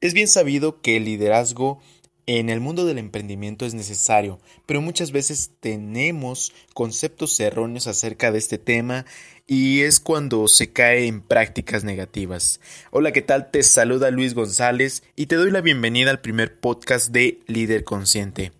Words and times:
Es 0.00 0.14
bien 0.14 0.28
sabido 0.28 0.80
que 0.80 0.96
el 0.96 1.04
liderazgo 1.04 1.78
en 2.24 2.48
el 2.48 2.60
mundo 2.60 2.86
del 2.86 2.96
emprendimiento 2.96 3.66
es 3.66 3.74
necesario, 3.74 4.38
pero 4.64 4.80
muchas 4.80 5.12
veces 5.12 5.50
tenemos 5.60 6.54
conceptos 6.72 7.38
erróneos 7.38 7.86
acerca 7.86 8.32
de 8.32 8.38
este 8.38 8.56
tema 8.56 9.04
y 9.46 9.80
es 9.80 10.00
cuando 10.00 10.48
se 10.48 10.72
cae 10.72 11.06
en 11.06 11.20
prácticas 11.20 11.84
negativas. 11.84 12.60
Hola, 12.90 13.12
¿qué 13.12 13.20
tal? 13.20 13.50
Te 13.50 13.62
saluda 13.62 14.10
Luis 14.10 14.32
González 14.32 15.02
y 15.16 15.26
te 15.26 15.36
doy 15.36 15.50
la 15.50 15.60
bienvenida 15.60 16.10
al 16.10 16.22
primer 16.22 16.58
podcast 16.60 17.10
de 17.10 17.40
Líder 17.46 17.84
Consciente. 17.84 18.52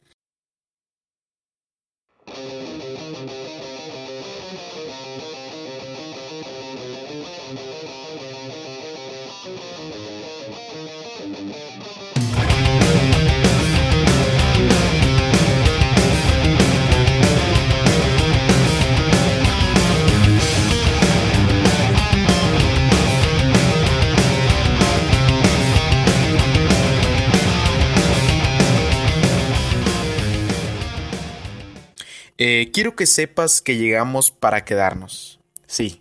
Eh, 32.43 32.71
quiero 32.73 32.97
que 32.97 33.05
sepas 33.05 33.61
que 33.61 33.77
llegamos 33.77 34.31
para 34.31 34.65
quedarnos. 34.65 35.41
Sí, 35.67 36.01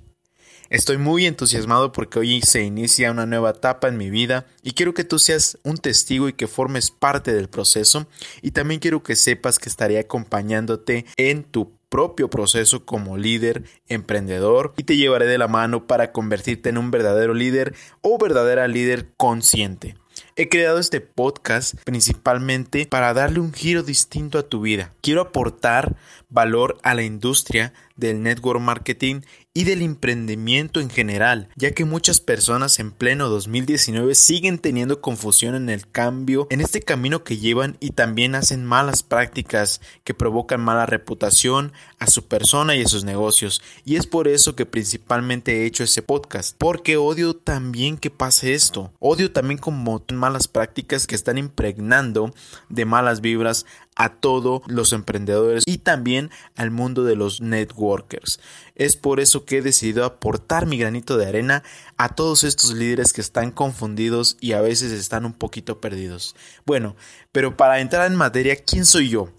estoy 0.70 0.98
muy 0.98 1.25
entusiasmado 1.25 1.91
porque 1.91 2.17
hoy 2.17 2.41
se 2.41 2.63
inicia 2.63 3.12
una 3.12 3.25
nueva 3.25 3.49
etapa 3.49 3.89
en 3.89 3.98
mi 3.98 4.09
vida 4.09 4.45
y 4.63 4.71
quiero 4.71 4.93
que 4.93 5.03
tú 5.03 5.20
seas 5.20 5.57
un 5.63 5.75
testigo 5.75 6.29
y 6.29 6.34
que 6.34 6.48
formes 6.48 6.91
parte 6.91 7.34
del 7.34 7.49
proceso 7.49 8.07
y 8.41 8.52
también 8.52 8.79
quiero 8.79 9.03
que 9.03 9.17
sepas 9.17 9.60
que 9.60 9.67
estaré 9.67 9.99
acompañándote 9.99 11.05
en 11.17 11.43
tu 11.43 11.77
propio 11.90 12.29
proceso 12.29 12.85
como 12.85 13.17
líder, 13.17 13.65
emprendedor 13.90 14.73
y 14.77 14.84
te 14.84 14.95
llevaré 14.95 15.26
de 15.26 15.40
la 15.40 15.49
mano 15.49 15.87
para 15.87 16.13
convertirte 16.13 16.70
en 16.70 16.77
un 16.77 16.90
verdadero 16.90 17.34
líder 17.34 17.76
o 17.99 18.17
verdadera 18.17 18.65
líder 18.70 19.10
consciente. 19.17 19.98
He 20.40 20.48
creado 20.48 20.79
este 20.79 21.01
podcast 21.01 21.76
principalmente 21.84 22.85
para 22.85 23.13
darle 23.13 23.41
un 23.41 23.51
giro 23.51 23.84
distinto 23.84 24.40
a 24.40 24.43
tu 24.48 24.62
vida. 24.62 24.93
Quiero 25.01 25.20
aportar 25.20 25.98
valor 26.29 26.77
a 26.82 26.95
la 26.95 27.04
industria 27.04 27.73
del 27.98 28.23
network 28.23 28.62
marketing 28.62 29.20
y 29.60 29.65
del 29.65 29.82
emprendimiento 29.82 30.79
en 30.79 30.90
general, 30.90 31.49
ya 31.57 31.71
que 31.71 31.84
muchas 31.84 32.21
personas 32.21 32.79
en 32.79 32.91
pleno 32.91 33.27
2019 33.27 34.16
siguen 34.16 34.57
teniendo 34.57 35.01
confusión 35.01 35.54
en 35.54 35.70
el 35.70 35.85
cambio, 35.85 36.48
en 36.49 36.62
este 36.62 36.82
camino 36.82 37.26
que 37.26 37.40
llevan 37.40 37.76
y 37.82 37.90
también 37.90 38.35
hacen 38.35 38.63
malas 38.63 39.04
prácticas 39.04 39.82
que 40.05 40.13
provocan 40.13 40.62
mala 40.62 40.85
reputación 40.85 41.74
a 41.99 42.07
su 42.07 42.26
persona 42.29 42.77
y 42.77 42.84
a 42.84 42.88
sus 42.88 43.04
negocios. 43.04 43.62
Y 43.84 43.98
es 43.98 44.07
por 44.07 44.29
eso 44.29 44.55
que 44.55 44.66
principalmente 44.66 45.57
he 45.57 45.66
hecho 45.66 45.84
ese 45.84 46.04
podcast, 46.04 46.55
porque 46.57 46.96
odio 46.96 47.35
también 47.35 47.98
que 47.98 48.12
pase 48.12 48.54
esto. 48.54 48.94
Odio 48.99 49.34
también 49.34 49.57
como 49.57 50.01
malas 50.13 50.48
prácticas 50.48 51.05
que 51.05 51.16
están 51.16 51.38
impregnando 51.38 52.34
de 52.70 52.85
malas 52.85 53.20
vibras 53.20 53.66
a 53.99 54.07
todos 54.07 54.61
los 54.65 54.93
emprendedores 54.93 55.65
y 55.67 55.79
también 55.79 56.31
al 56.55 56.71
mundo 56.71 57.03
de 57.03 57.17
los 57.17 57.41
networkers. 57.41 58.39
Es 58.75 58.95
por 58.95 59.19
eso 59.19 59.43
que 59.43 59.57
he 59.57 59.61
decidido 59.61 60.05
aportar 60.05 60.65
mi 60.65 60.77
granito 60.77 61.17
de 61.17 61.27
arena 61.27 61.63
a 61.97 62.15
todos 62.15 62.45
estos 62.45 62.73
líderes 62.73 63.11
que 63.11 63.20
están 63.20 63.51
confundidos 63.51 64.38
y 64.39 64.53
a 64.53 64.61
veces 64.61 64.94
están 64.94 65.25
un 65.25 65.33
poquito 65.33 65.81
perdidos. 65.81 66.33
Bueno, 66.66 66.95
pero 67.33 67.57
para 67.57 67.81
entrar 67.81 68.09
en 68.09 68.16
materia, 68.16 68.55
¿quién 68.55 68.85
soy 68.85 69.09
yo? 69.09 69.29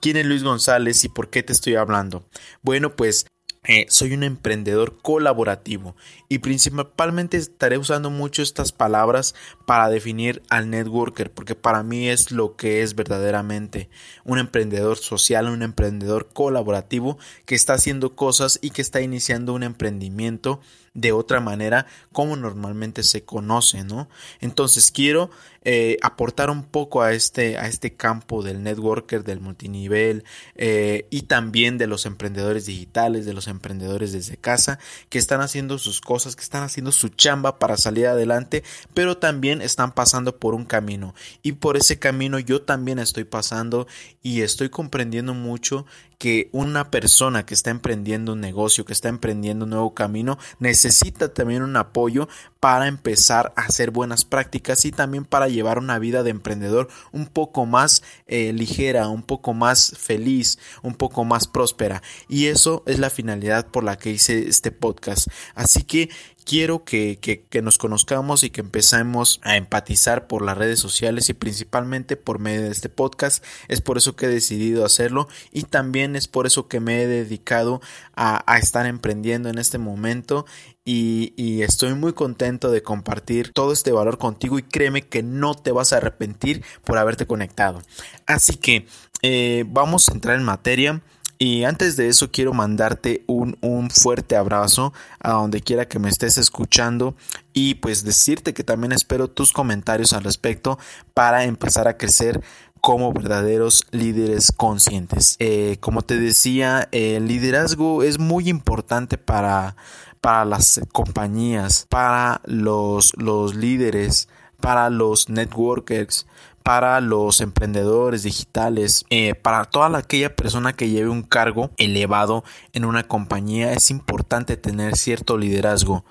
¿Quién 0.00 0.16
es 0.16 0.26
Luis 0.26 0.44
González 0.44 1.02
y 1.02 1.08
por 1.08 1.28
qué 1.28 1.42
te 1.42 1.52
estoy 1.52 1.74
hablando? 1.74 2.24
Bueno, 2.62 2.94
pues 2.94 3.26
eh, 3.68 3.86
soy 3.88 4.12
un 4.12 4.22
emprendedor 4.22 4.98
colaborativo 5.02 5.96
y 6.28 6.38
principalmente 6.38 7.36
estaré 7.36 7.78
usando 7.78 8.10
mucho 8.10 8.42
estas 8.42 8.70
palabras 8.70 9.34
para 9.64 9.88
definir 9.88 10.42
al 10.48 10.70
networker 10.70 11.32
porque 11.32 11.56
para 11.56 11.82
mí 11.82 12.08
es 12.08 12.30
lo 12.30 12.54
que 12.54 12.82
es 12.82 12.94
verdaderamente 12.94 13.90
un 14.24 14.38
emprendedor 14.38 14.98
social, 14.98 15.48
un 15.48 15.62
emprendedor 15.62 16.28
colaborativo 16.32 17.18
que 17.44 17.56
está 17.56 17.74
haciendo 17.74 18.14
cosas 18.14 18.58
y 18.62 18.70
que 18.70 18.82
está 18.82 19.00
iniciando 19.00 19.52
un 19.52 19.64
emprendimiento 19.64 20.60
de 20.96 21.12
otra 21.12 21.40
manera 21.40 21.86
como 22.10 22.36
normalmente 22.36 23.02
se 23.02 23.22
conoce, 23.22 23.84
¿no? 23.84 24.08
Entonces 24.40 24.90
quiero 24.90 25.30
eh, 25.62 25.98
aportar 26.00 26.48
un 26.48 26.64
poco 26.64 27.02
a 27.02 27.12
este, 27.12 27.58
a 27.58 27.66
este 27.66 27.94
campo 27.94 28.42
del 28.42 28.62
networker, 28.62 29.22
del 29.22 29.40
multinivel 29.40 30.24
eh, 30.54 31.06
y 31.10 31.22
también 31.22 31.76
de 31.76 31.86
los 31.86 32.06
emprendedores 32.06 32.66
digitales, 32.66 33.26
de 33.26 33.34
los 33.34 33.46
emprendedores 33.46 33.55
desde 33.60 34.36
casa, 34.36 34.78
que 35.08 35.18
están 35.18 35.40
haciendo 35.40 35.78
sus 35.78 36.00
cosas, 36.00 36.36
que 36.36 36.42
están 36.42 36.62
haciendo 36.62 36.92
su 36.92 37.08
chamba 37.08 37.58
para 37.58 37.76
salir 37.76 38.06
adelante, 38.06 38.62
pero 38.94 39.18
también 39.18 39.60
están 39.62 39.92
pasando 39.92 40.38
por 40.38 40.54
un 40.54 40.64
camino. 40.64 41.14
Y 41.42 41.52
por 41.52 41.76
ese 41.76 41.98
camino 41.98 42.38
yo 42.38 42.62
también 42.62 42.98
estoy 42.98 43.24
pasando 43.24 43.86
y 44.22 44.42
estoy 44.42 44.68
comprendiendo 44.68 45.34
mucho 45.34 45.86
que 46.18 46.48
una 46.52 46.90
persona 46.90 47.44
que 47.44 47.54
está 47.54 47.70
emprendiendo 47.70 48.32
un 48.32 48.40
negocio, 48.40 48.84
que 48.84 48.92
está 48.92 49.08
emprendiendo 49.08 49.64
un 49.64 49.70
nuevo 49.70 49.94
camino, 49.94 50.38
necesita 50.58 51.32
también 51.32 51.62
un 51.62 51.76
apoyo 51.76 52.28
para 52.60 52.88
empezar 52.88 53.52
a 53.56 53.62
hacer 53.62 53.90
buenas 53.90 54.24
prácticas 54.24 54.84
y 54.84 54.92
también 54.92 55.24
para 55.24 55.48
llevar 55.48 55.78
una 55.78 55.98
vida 55.98 56.22
de 56.22 56.30
emprendedor 56.30 56.88
un 57.12 57.26
poco 57.26 57.66
más 57.66 58.02
eh, 58.26 58.52
ligera, 58.52 59.08
un 59.08 59.22
poco 59.22 59.54
más 59.54 59.94
feliz, 59.98 60.58
un 60.82 60.94
poco 60.94 61.24
más 61.24 61.46
próspera. 61.46 62.02
Y 62.28 62.46
eso 62.46 62.82
es 62.86 62.98
la 62.98 63.10
finalidad 63.10 63.66
por 63.68 63.84
la 63.84 63.96
que 63.96 64.10
hice 64.10 64.48
este 64.48 64.72
podcast. 64.72 65.28
Así 65.54 65.82
que 65.84 66.10
quiero 66.46 66.84
que, 66.84 67.18
que, 67.18 67.60
nos 67.60 67.76
conozcamos 67.76 68.44
y 68.44 68.50
que 68.50 68.60
empecemos 68.60 69.40
a 69.42 69.56
empatizar 69.56 70.28
por 70.28 70.42
las 70.42 70.56
redes 70.56 70.78
sociales 70.78 71.28
y 71.28 71.34
principalmente 71.34 72.16
por 72.16 72.38
medio 72.38 72.62
de 72.62 72.70
este 72.70 72.88
podcast. 72.88 73.44
Es 73.66 73.80
por 73.80 73.98
eso 73.98 74.14
que 74.14 74.26
he 74.26 74.28
decidido 74.30 74.86
hacerlo 74.86 75.28
y 75.52 75.64
también 75.64 76.14
es 76.14 76.28
por 76.28 76.46
eso 76.46 76.68
que 76.68 76.78
me 76.78 77.02
he 77.02 77.06
dedicado 77.08 77.82
a, 78.14 78.50
a 78.50 78.58
estar 78.58 78.86
emprendiendo 78.86 79.48
en 79.48 79.58
este 79.58 79.78
momento 79.78 80.46
y, 80.84 81.32
y, 81.36 81.62
estoy 81.62 81.94
muy 81.94 82.12
contento 82.12 82.70
de 82.70 82.80
compartir 82.80 83.50
todo 83.52 83.72
este 83.72 83.90
valor 83.90 84.18
contigo 84.18 84.56
y 84.56 84.62
créeme 84.62 85.02
que 85.02 85.24
no 85.24 85.56
te 85.56 85.72
vas 85.72 85.92
a 85.92 85.96
arrepentir 85.96 86.62
por 86.84 86.96
haberte 86.96 87.26
conectado. 87.26 87.82
Así 88.24 88.54
que 88.54 88.86
eh, 89.22 89.64
vamos 89.66 90.08
a 90.08 90.12
entrar 90.12 90.36
en 90.36 90.44
materia. 90.44 91.02
Y 91.38 91.64
antes 91.64 91.96
de 91.96 92.08
eso 92.08 92.30
quiero 92.30 92.54
mandarte 92.54 93.22
un, 93.26 93.58
un, 93.60 93.90
fuerte 93.90 94.36
abrazo 94.36 94.92
a 95.20 95.32
donde 95.32 95.60
quiera 95.60 95.86
que 95.86 95.98
me 95.98 96.08
estés 96.08 96.38
escuchando 96.38 97.14
y 97.52 97.74
pues 97.74 98.04
decirte 98.04 98.54
que 98.54 98.64
también 98.64 98.92
espero 98.92 99.28
tus 99.28 99.52
comentarios 99.52 100.14
al 100.14 100.24
respecto 100.24 100.78
para 101.12 101.44
empezar 101.44 101.88
a 101.88 101.98
crecer 101.98 102.42
como 102.80 103.12
verdaderos 103.12 103.84
líderes 103.90 104.52
conscientes. 104.52 105.36
Eh, 105.40 105.76
como 105.80 106.02
te 106.02 106.18
decía, 106.18 106.88
el 106.92 107.26
liderazgo 107.26 108.02
es 108.02 108.18
muy 108.18 108.48
importante 108.48 109.18
para, 109.18 109.76
para 110.20 110.44
las 110.44 110.80
compañías, 110.92 111.86
para 111.88 112.40
los, 112.44 113.12
los 113.16 113.56
líderes, 113.56 114.28
para 114.60 114.88
los 114.88 115.28
networkers, 115.28 116.26
para 116.66 117.00
los 117.00 117.40
emprendedores 117.40 118.24
digitales, 118.24 119.04
eh, 119.10 119.36
para 119.36 119.66
toda 119.66 119.96
aquella 119.96 120.34
persona 120.34 120.72
que 120.72 120.88
lleve 120.88 121.08
un 121.08 121.22
cargo 121.22 121.70
elevado 121.76 122.42
en 122.72 122.84
una 122.84 123.06
compañía, 123.06 123.72
es 123.72 123.92
importante 123.92 124.56
tener 124.56 124.96
cierto 124.96 125.38
liderazgo. 125.38 126.04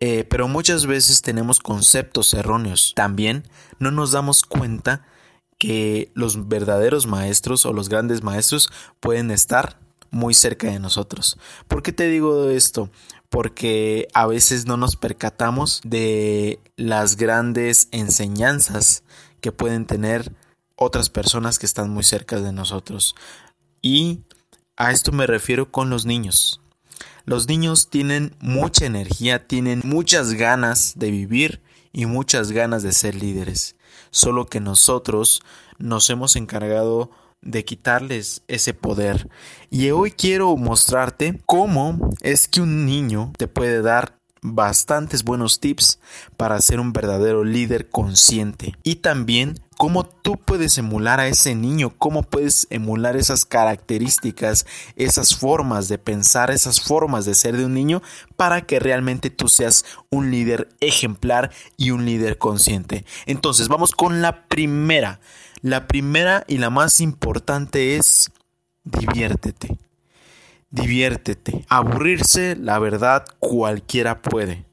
Eh, 0.00 0.24
pero 0.28 0.48
muchas 0.48 0.84
veces 0.84 1.22
tenemos 1.22 1.60
conceptos 1.60 2.34
erróneos. 2.34 2.92
También 2.94 3.44
no 3.78 3.90
nos 3.90 4.12
damos 4.12 4.42
cuenta 4.42 5.06
que 5.56 6.10
los 6.12 6.46
verdaderos 6.46 7.06
maestros 7.06 7.64
o 7.64 7.72
los 7.72 7.88
grandes 7.88 8.22
maestros 8.22 8.68
pueden 9.00 9.30
estar 9.30 9.78
muy 10.10 10.34
cerca 10.34 10.66
de 10.66 10.78
nosotros. 10.78 11.38
¿Por 11.68 11.82
qué 11.82 11.90
te 11.90 12.08
digo 12.08 12.50
esto? 12.50 12.90
Porque 13.30 14.08
a 14.12 14.26
veces 14.26 14.66
no 14.66 14.76
nos 14.76 14.96
percatamos 14.96 15.80
de 15.86 16.60
las 16.76 17.16
grandes 17.16 17.88
enseñanzas 17.92 19.04
que 19.42 19.52
pueden 19.52 19.84
tener 19.84 20.32
otras 20.76 21.10
personas 21.10 21.58
que 21.58 21.66
están 21.66 21.90
muy 21.90 22.04
cerca 22.04 22.40
de 22.40 22.52
nosotros. 22.52 23.14
Y 23.82 24.20
a 24.76 24.92
esto 24.92 25.12
me 25.12 25.26
refiero 25.26 25.70
con 25.70 25.90
los 25.90 26.06
niños. 26.06 26.62
Los 27.24 27.48
niños 27.48 27.90
tienen 27.90 28.34
mucha 28.40 28.86
energía, 28.86 29.46
tienen 29.46 29.82
muchas 29.84 30.32
ganas 30.32 30.94
de 30.96 31.10
vivir 31.10 31.60
y 31.92 32.06
muchas 32.06 32.52
ganas 32.52 32.82
de 32.82 32.92
ser 32.92 33.14
líderes. 33.16 33.76
Solo 34.10 34.46
que 34.46 34.60
nosotros 34.60 35.42
nos 35.78 36.08
hemos 36.08 36.36
encargado 36.36 37.10
de 37.42 37.64
quitarles 37.64 38.42
ese 38.46 38.72
poder. 38.72 39.28
Y 39.70 39.90
hoy 39.90 40.12
quiero 40.12 40.56
mostrarte 40.56 41.40
cómo 41.44 41.98
es 42.20 42.46
que 42.46 42.60
un 42.60 42.86
niño 42.86 43.32
te 43.36 43.48
puede 43.48 43.82
dar 43.82 44.21
bastantes 44.42 45.22
buenos 45.22 45.60
tips 45.60 46.00
para 46.36 46.60
ser 46.60 46.80
un 46.80 46.92
verdadero 46.92 47.44
líder 47.44 47.88
consciente 47.88 48.74
y 48.82 48.96
también 48.96 49.54
cómo 49.78 50.04
tú 50.04 50.36
puedes 50.36 50.76
emular 50.78 51.20
a 51.20 51.28
ese 51.28 51.54
niño, 51.54 51.94
cómo 51.96 52.22
puedes 52.22 52.66
emular 52.70 53.16
esas 53.16 53.44
características, 53.44 54.66
esas 54.96 55.36
formas 55.36 55.88
de 55.88 55.98
pensar, 55.98 56.50
esas 56.50 56.80
formas 56.80 57.24
de 57.24 57.34
ser 57.34 57.56
de 57.56 57.64
un 57.64 57.74
niño 57.74 58.02
para 58.36 58.62
que 58.62 58.80
realmente 58.80 59.30
tú 59.30 59.48
seas 59.48 59.84
un 60.10 60.30
líder 60.30 60.68
ejemplar 60.80 61.50
y 61.76 61.90
un 61.90 62.04
líder 62.04 62.38
consciente. 62.38 63.04
Entonces 63.26 63.68
vamos 63.68 63.92
con 63.92 64.22
la 64.22 64.46
primera. 64.48 65.20
La 65.62 65.86
primera 65.86 66.44
y 66.48 66.58
la 66.58 66.70
más 66.70 67.00
importante 67.00 67.96
es 67.96 68.30
diviértete. 68.84 69.78
Diviértete. 70.72 71.64
Aburrirse, 71.68 72.56
la 72.56 72.78
verdad, 72.78 73.24
cualquiera 73.38 74.22
puede. 74.22 74.64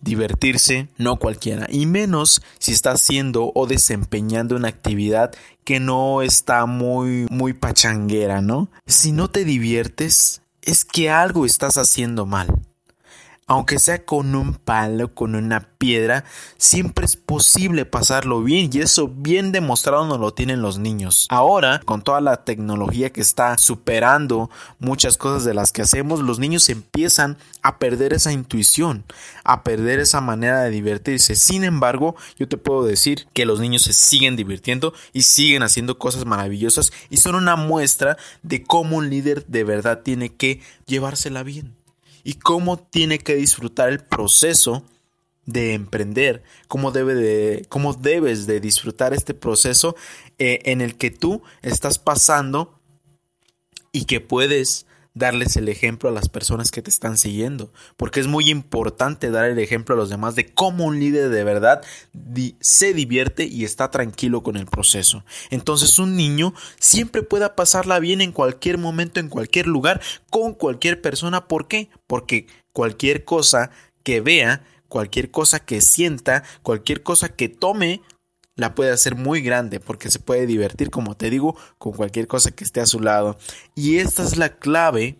Divertirse, 0.00 0.88
no 0.96 1.16
cualquiera, 1.16 1.66
y 1.68 1.86
menos 1.86 2.40
si 2.60 2.70
está 2.70 2.92
haciendo 2.92 3.50
o 3.54 3.66
desempeñando 3.66 4.54
una 4.54 4.68
actividad 4.68 5.34
que 5.64 5.80
no 5.80 6.22
está 6.22 6.66
muy, 6.66 7.26
muy 7.30 7.52
pachanguera, 7.52 8.40
¿no? 8.40 8.70
Si 8.86 9.10
no 9.10 9.28
te 9.28 9.44
diviertes, 9.44 10.42
es 10.62 10.84
que 10.84 11.10
algo 11.10 11.44
estás 11.44 11.78
haciendo 11.78 12.26
mal 12.26 12.46
aunque 13.48 13.78
sea 13.78 14.04
con 14.04 14.34
un 14.34 14.54
palo, 14.54 15.14
con 15.14 15.34
una 15.34 15.70
piedra, 15.78 16.24
siempre 16.58 17.06
es 17.06 17.16
posible 17.16 17.86
pasarlo 17.86 18.42
bien 18.42 18.68
y 18.72 18.80
eso 18.80 19.08
bien 19.08 19.52
demostrado 19.52 20.06
no 20.06 20.18
lo 20.18 20.34
tienen 20.34 20.60
los 20.60 20.78
niños. 20.78 21.26
Ahora, 21.30 21.80
con 21.84 22.02
toda 22.02 22.20
la 22.20 22.44
tecnología 22.44 23.10
que 23.10 23.22
está 23.22 23.56
superando 23.56 24.50
muchas 24.78 25.16
cosas 25.16 25.44
de 25.44 25.54
las 25.54 25.72
que 25.72 25.80
hacemos, 25.80 26.20
los 26.20 26.38
niños 26.38 26.68
empiezan 26.68 27.38
a 27.62 27.78
perder 27.78 28.12
esa 28.12 28.32
intuición, 28.32 29.04
a 29.44 29.62
perder 29.64 29.98
esa 29.98 30.20
manera 30.20 30.60
de 30.60 30.70
divertirse. 30.70 31.34
Sin 31.34 31.64
embargo, 31.64 32.16
yo 32.38 32.48
te 32.48 32.58
puedo 32.58 32.84
decir 32.84 33.28
que 33.32 33.46
los 33.46 33.60
niños 33.60 33.82
se 33.82 33.94
siguen 33.94 34.36
divirtiendo 34.36 34.92
y 35.14 35.22
siguen 35.22 35.62
haciendo 35.62 35.98
cosas 35.98 36.26
maravillosas 36.26 36.92
y 37.08 37.16
son 37.16 37.34
una 37.34 37.56
muestra 37.56 38.18
de 38.42 38.62
cómo 38.62 38.98
un 38.98 39.08
líder 39.08 39.46
de 39.46 39.64
verdad 39.64 40.02
tiene 40.02 40.34
que 40.34 40.60
llevársela 40.86 41.42
bien 41.42 41.78
y 42.24 42.34
cómo 42.34 42.78
tiene 42.78 43.18
que 43.18 43.34
disfrutar 43.34 43.88
el 43.88 44.00
proceso 44.00 44.82
de 45.46 45.72
emprender, 45.72 46.42
cómo, 46.68 46.90
debe 46.90 47.14
de, 47.14 47.64
cómo 47.70 47.94
debes 47.94 48.46
de 48.46 48.60
disfrutar 48.60 49.14
este 49.14 49.32
proceso 49.32 49.96
eh, 50.38 50.60
en 50.66 50.82
el 50.82 50.96
que 50.96 51.10
tú 51.10 51.42
estás 51.62 51.98
pasando 51.98 52.78
y 53.92 54.04
que 54.04 54.20
puedes 54.20 54.86
darles 55.18 55.56
el 55.56 55.68
ejemplo 55.68 56.08
a 56.08 56.12
las 56.12 56.28
personas 56.28 56.70
que 56.70 56.80
te 56.80 56.90
están 56.90 57.18
siguiendo, 57.18 57.72
porque 57.96 58.20
es 58.20 58.26
muy 58.26 58.48
importante 58.48 59.30
dar 59.30 59.46
el 59.46 59.58
ejemplo 59.58 59.94
a 59.94 59.98
los 59.98 60.08
demás 60.08 60.34
de 60.36 60.46
cómo 60.46 60.86
un 60.86 61.00
líder 61.00 61.28
de 61.28 61.44
verdad 61.44 61.82
se 62.60 62.94
divierte 62.94 63.44
y 63.44 63.64
está 63.64 63.90
tranquilo 63.90 64.42
con 64.42 64.56
el 64.56 64.66
proceso. 64.66 65.24
Entonces 65.50 65.98
un 65.98 66.16
niño 66.16 66.54
siempre 66.78 67.22
pueda 67.22 67.56
pasarla 67.56 67.98
bien 67.98 68.20
en 68.20 68.32
cualquier 68.32 68.78
momento, 68.78 69.20
en 69.20 69.28
cualquier 69.28 69.66
lugar, 69.66 70.00
con 70.30 70.54
cualquier 70.54 71.02
persona. 71.02 71.46
¿Por 71.46 71.68
qué? 71.68 71.90
Porque 72.06 72.46
cualquier 72.72 73.24
cosa 73.24 73.70
que 74.02 74.20
vea, 74.20 74.62
cualquier 74.88 75.30
cosa 75.30 75.60
que 75.60 75.80
sienta, 75.80 76.44
cualquier 76.62 77.02
cosa 77.02 77.28
que 77.28 77.48
tome, 77.48 78.00
la 78.58 78.74
puede 78.74 78.90
hacer 78.90 79.14
muy 79.14 79.40
grande 79.40 79.78
porque 79.78 80.10
se 80.10 80.18
puede 80.18 80.44
divertir, 80.44 80.90
como 80.90 81.16
te 81.16 81.30
digo, 81.30 81.56
con 81.78 81.92
cualquier 81.92 82.26
cosa 82.26 82.50
que 82.50 82.64
esté 82.64 82.80
a 82.80 82.86
su 82.86 82.98
lado. 82.98 83.38
Y 83.76 83.98
esta 83.98 84.24
es 84.24 84.36
la 84.36 84.56
clave 84.56 85.16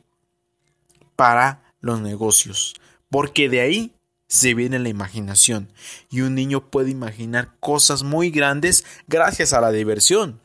para 1.15 1.63
los 1.81 2.01
negocios, 2.01 2.75
porque 3.09 3.49
de 3.49 3.61
ahí 3.61 3.95
se 4.27 4.55
viene 4.55 4.81
la 4.81 4.89
imaginación 4.89 5.73
y 6.11 6.23
un 6.23 6.35
niño 6.35 6.69
puede 6.69 6.91
imaginar 6.91 7.55
cosas 7.61 8.03
muy 8.03 8.31
grandes 8.31 8.85
gracias 9.07 9.53
a 9.53 9.61
la 9.61 9.71
diversión. 9.71 10.41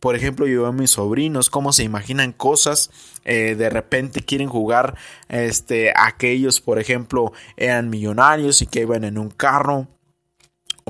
Por 0.00 0.16
ejemplo, 0.16 0.46
yo 0.46 0.62
veo 0.62 0.66
a 0.66 0.72
mis 0.72 0.92
sobrinos 0.92 1.50
cómo 1.50 1.74
se 1.74 1.82
imaginan 1.82 2.32
cosas, 2.32 2.90
eh, 3.26 3.56
de 3.56 3.68
repente 3.68 4.22
quieren 4.22 4.48
jugar, 4.48 4.96
este, 5.28 5.92
aquellos, 5.94 6.62
por 6.62 6.78
ejemplo, 6.78 7.32
eran 7.58 7.90
millonarios 7.90 8.62
y 8.62 8.66
que 8.66 8.80
iban 8.80 9.04
en 9.04 9.18
un 9.18 9.28
carro 9.28 9.88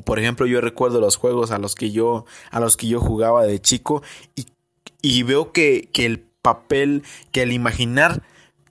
por 0.02 0.19
ejemplo, 0.19 0.46
yo 0.46 0.61
recuerdo 0.61 1.00
los 1.00 1.17
juegos 1.17 1.50
a 1.50 1.58
los 1.58 1.75
que 1.75 1.91
yo, 1.91 2.25
a 2.50 2.61
los 2.61 2.76
que 2.76 2.88
yo 2.88 3.00
jugaba 3.00 3.44
de 3.44 3.61
chico 3.61 4.02
y, 5.02 5.23
veo 5.23 5.52
que, 5.52 5.88
que 5.93 6.06
el 6.06 6.19
papel, 6.19 7.02
que 7.31 7.43
el 7.43 7.52
imaginar 7.52 8.23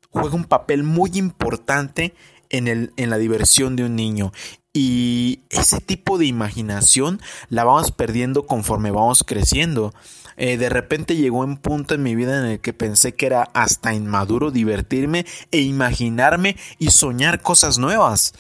juega 0.10 0.36
un 0.36 0.46
papel 0.46 0.84
muy 0.84 1.12
importante 1.16 2.14
en, 2.50 2.68
el, 2.68 2.94
en 2.98 3.10
la 3.10 3.18
diversión 3.18 3.75
de 3.75 3.86
un 3.86 3.96
niño. 3.96 4.31
Y 4.74 5.42
ese 5.50 5.80
tipo 5.80 6.18
de 6.18 6.25
imaginación 6.25 7.22
la 7.50 7.64
vamos 7.64 7.92
perdiendo 7.92 8.48
conforme 8.48 8.92
vamos 8.92 9.24
creciendo. 9.25 9.94
Eh, 10.36 10.58
de 10.58 10.70
repente 10.70 11.16
llegó 11.16 11.40
un 11.40 11.58
punto 11.58 11.94
en 11.94 12.02
mi 12.02 12.16
vida 12.16 12.40
en 12.40 12.46
el 12.46 12.60
que 12.60 12.74
pensé 12.74 13.14
que 13.14 13.28
era 13.28 13.44
hasta 13.54 13.94
inmaduro 13.94 14.50
divertirme 14.50 15.28
e 15.52 15.60
imaginarme 15.60 16.58
y 16.80 16.90
soñar 16.90 17.42
cosas 17.42 17.78
nuevas. 17.78 18.34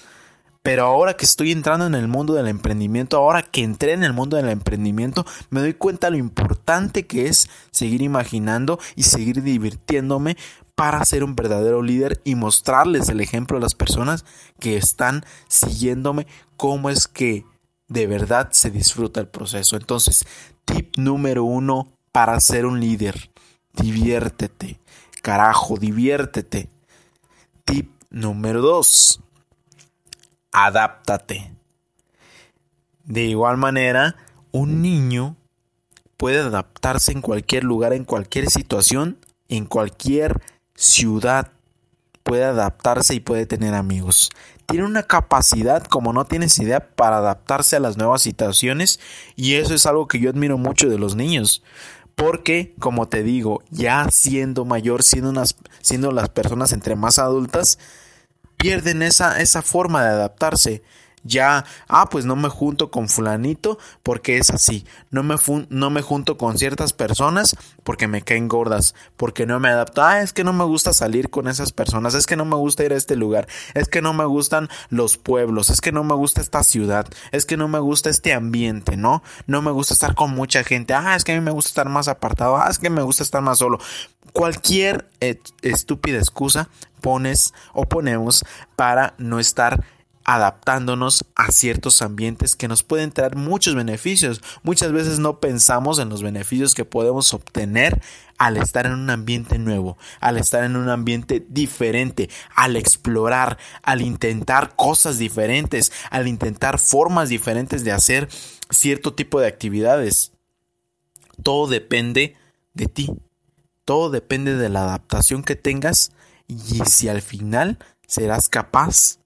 Pero 0.63 0.85
ahora 0.85 1.15
que 1.15 1.25
estoy 1.25 1.51
entrando 1.51 1.85
en 1.85 1.93
el 1.93 2.07
mundo 2.07 2.33
del 2.33 2.47
emprendimiento, 2.47 3.17
ahora 3.17 3.43
que 3.43 3.63
entré 3.63 3.91
en 3.91 4.05
el 4.05 4.13
mundo 4.13 4.37
del 4.37 4.47
emprendimiento, 4.47 5.25
me 5.49 5.59
doy 5.59 5.73
cuenta 5.73 6.09
lo 6.09 6.15
importante 6.15 7.05
que 7.05 7.27
es 7.27 7.49
seguir 7.71 8.01
imaginando 8.01 8.79
y 8.95 9.03
seguir 9.03 9.43
divirtiéndome 9.43 10.37
para 10.73 11.03
ser 11.03 11.25
un 11.25 11.35
verdadero 11.35 11.83
líder 11.83 12.21
y 12.23 12.35
mostrarles 12.35 13.09
el 13.09 13.19
ejemplo 13.19 13.57
a 13.57 13.59
las 13.59 13.75
personas 13.75 14.23
que 14.61 14.77
están 14.77 15.25
siguiéndome 15.49 16.27
cómo 16.55 16.89
es 16.89 17.09
que 17.09 17.45
de 17.89 18.07
verdad 18.07 18.47
se 18.53 18.71
disfruta 18.71 19.19
el 19.19 19.27
proceso. 19.27 19.75
Entonces, 19.75 20.25
tip 20.63 20.95
número 20.97 21.43
uno 21.43 21.89
para 22.13 22.39
ser 22.39 22.65
un 22.65 22.79
líder, 22.79 23.31
diviértete. 23.73 24.79
Carajo, 25.21 25.75
diviértete. 25.75 26.69
Tip 27.65 27.91
número 28.09 28.61
dos 28.61 29.19
adáptate. 30.53 31.51
De 33.03 33.23
igual 33.23 33.57
manera, 33.57 34.15
un 34.51 34.81
niño 34.81 35.35
puede 36.15 36.39
adaptarse 36.39 37.11
en 37.11 37.21
cualquier 37.21 37.65
lugar, 37.65 37.91
en 37.91 38.05
cualquier 38.05 38.49
situación, 38.49 39.17
en 39.49 39.65
cualquier 39.65 40.41
ciudad. 40.75 41.51
Puede 42.23 42.45
adaptarse 42.45 43.13
y 43.15 43.19
puede 43.19 43.45
tener 43.45 43.73
amigos. 43.73 44.29
Tiene 44.65 44.85
una 44.85 45.03
capacidad, 45.03 45.83
como 45.83 46.13
no 46.13 46.23
tienes 46.23 46.57
idea, 46.59 46.95
para 46.95 47.17
adaptarse 47.17 47.75
a 47.75 47.81
las 47.81 47.97
nuevas 47.97 48.21
situaciones 48.21 49.01
y 49.35 49.55
eso 49.55 49.73
es 49.73 49.85
algo 49.85 50.07
que 50.07 50.19
yo 50.19 50.29
admiro 50.29 50.57
mucho 50.57 50.87
de 50.87 50.97
los 50.97 51.15
niños. 51.15 51.61
Porque, 52.15 52.73
como 52.79 53.09
te 53.09 53.23
digo, 53.23 53.63
ya 53.71 54.07
siendo 54.11 54.65
mayor, 54.65 55.03
siendo, 55.03 55.33
siendo 55.81 56.11
las 56.11 56.29
personas 56.29 56.71
entre 56.71 56.95
más 56.95 57.19
adultas, 57.19 57.79
pierden 58.57 59.01
esa, 59.01 59.39
esa 59.41 59.61
forma 59.61 60.03
de 60.03 60.09
adaptarse. 60.09 60.83
Ya, 61.23 61.63
ah, 61.87 62.09
pues 62.09 62.25
no 62.25 62.35
me 62.35 62.49
junto 62.49 62.91
con 62.91 63.07
fulanito 63.07 63.77
porque 64.03 64.37
es 64.37 64.49
así. 64.49 64.85
No 65.09 65.23
me, 65.23 65.35
no 65.69 65.89
me 65.89 66.01
junto 66.01 66.37
con 66.37 66.57
ciertas 66.57 66.91
personas 66.91 67.55
porque 67.83 68.07
me 68.07 68.21
caen 68.21 68.49
gordas. 68.49 68.93
Porque 69.15 69.45
no 69.45 69.59
me 69.59 69.69
adapto. 69.69 70.03
Ah, 70.03 70.21
es 70.21 70.33
que 70.33 70.43
no 70.43 70.51
me 70.51 70.65
gusta 70.65 70.91
salir 70.91 71.29
con 71.29 71.47
esas 71.47 71.71
personas. 71.71 72.13
Es 72.13 72.25
que 72.25 72.35
no 72.35 72.43
me 72.43 72.57
gusta 72.57 72.83
ir 72.83 72.91
a 72.91 72.97
este 72.97 73.15
lugar. 73.15 73.47
Es 73.73 73.87
que 73.87 74.01
no 74.01 74.13
me 74.13 74.25
gustan 74.25 74.69
los 74.89 75.17
pueblos. 75.17 75.69
Es 75.69 75.79
que 75.79 75.93
no 75.93 76.03
me 76.03 76.13
gusta 76.13 76.41
esta 76.41 76.61
ciudad. 76.63 77.07
Es 77.31 77.45
que 77.45 77.55
no 77.55 77.69
me 77.69 77.79
gusta 77.79 78.09
este 78.09 78.33
ambiente, 78.33 78.97
¿no? 78.97 79.23
No 79.47 79.61
me 79.61 79.71
gusta 79.71 79.93
estar 79.93 80.15
con 80.15 80.31
mucha 80.31 80.63
gente. 80.65 80.93
Ah, 80.93 81.15
es 81.15 81.23
que 81.23 81.31
a 81.31 81.35
mí 81.35 81.41
me 81.41 81.51
gusta 81.51 81.69
estar 81.69 81.89
más 81.89 82.09
apartado. 82.09 82.57
Ah, 82.57 82.67
es 82.69 82.79
que 82.79 82.89
me 82.89 83.01
gusta 83.01 83.23
estar 83.23 83.41
más 83.41 83.59
solo. 83.59 83.79
Cualquier 84.33 85.07
estúpida 85.61 86.17
excusa 86.17 86.69
pones 86.99 87.53
o 87.73 87.85
ponemos 87.85 88.43
para 88.75 89.13
no 89.17 89.39
estar 89.39 89.83
adaptándonos 90.25 91.25
a 91.35 91.51
ciertos 91.51 92.01
ambientes 92.01 92.55
que 92.55 92.67
nos 92.67 92.83
pueden 92.83 93.11
traer 93.11 93.35
muchos 93.35 93.75
beneficios. 93.75 94.41
Muchas 94.63 94.91
veces 94.91 95.19
no 95.19 95.39
pensamos 95.39 95.99
en 95.99 96.09
los 96.09 96.23
beneficios 96.23 96.75
que 96.75 96.85
podemos 96.85 97.33
obtener 97.33 98.01
al 98.37 98.57
estar 98.57 98.85
en 98.85 98.93
un 98.93 99.09
ambiente 99.09 99.59
nuevo, 99.59 99.97
al 100.19 100.37
estar 100.37 100.63
en 100.63 100.75
un 100.75 100.89
ambiente 100.89 101.45
diferente, 101.49 102.29
al 102.55 102.75
explorar, 102.75 103.57
al 103.83 104.01
intentar 104.01 104.75
cosas 104.75 105.17
diferentes, 105.17 105.91
al 106.09 106.27
intentar 106.27 106.79
formas 106.79 107.29
diferentes 107.29 107.83
de 107.83 107.91
hacer 107.91 108.29
cierto 108.69 109.13
tipo 109.13 109.39
de 109.39 109.47
actividades. 109.47 110.31
Todo 111.41 111.67
depende 111.67 112.35
de 112.73 112.87
ti. 112.87 113.09
Todo 113.85 114.09
depende 114.09 114.55
de 114.55 114.69
la 114.69 114.83
adaptación 114.83 115.43
que 115.43 115.55
tengas 115.55 116.11
y 116.47 116.79
si 116.85 117.09
al 117.09 117.21
final 117.21 117.79
serás 118.07 118.49
capaz 118.49 119.19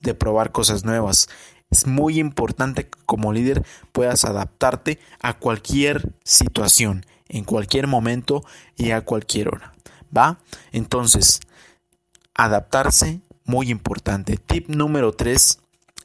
de 0.00 0.14
probar 0.14 0.52
cosas 0.52 0.84
nuevas. 0.84 1.28
Es 1.70 1.86
muy 1.86 2.18
importante 2.18 2.84
que 2.84 2.98
como 3.04 3.32
líder 3.32 3.64
puedas 3.92 4.24
adaptarte 4.24 4.98
a 5.20 5.38
cualquier 5.38 6.14
situación, 6.24 7.04
en 7.28 7.44
cualquier 7.44 7.86
momento 7.86 8.44
y 8.76 8.92
a 8.92 9.02
cualquier 9.02 9.48
hora. 9.48 9.72
¿Va? 10.16 10.38
Entonces, 10.72 11.40
adaptarse 12.34 13.20
muy 13.44 13.70
importante. 13.70 14.36
Tip 14.36 14.68
número 14.68 15.12
3, 15.12 15.58